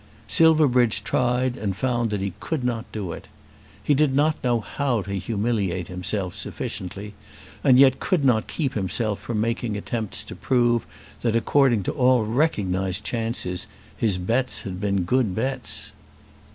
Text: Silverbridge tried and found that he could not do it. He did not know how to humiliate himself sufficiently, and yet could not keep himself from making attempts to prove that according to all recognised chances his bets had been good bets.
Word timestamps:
Silverbridge 0.27 1.03
tried 1.03 1.55
and 1.55 1.75
found 1.77 2.09
that 2.09 2.21
he 2.21 2.33
could 2.39 2.63
not 2.63 2.91
do 2.91 3.11
it. 3.11 3.27
He 3.83 3.93
did 3.93 4.15
not 4.15 4.43
know 4.43 4.59
how 4.59 5.03
to 5.03 5.11
humiliate 5.13 5.89
himself 5.89 6.35
sufficiently, 6.35 7.13
and 7.63 7.77
yet 7.77 7.99
could 7.99 8.25
not 8.25 8.47
keep 8.47 8.73
himself 8.73 9.19
from 9.19 9.39
making 9.39 9.77
attempts 9.77 10.23
to 10.23 10.35
prove 10.35 10.87
that 11.21 11.35
according 11.35 11.83
to 11.83 11.91
all 11.91 12.25
recognised 12.25 13.03
chances 13.03 13.67
his 13.95 14.17
bets 14.17 14.63
had 14.63 14.79
been 14.79 15.03
good 15.03 15.35
bets. 15.35 15.91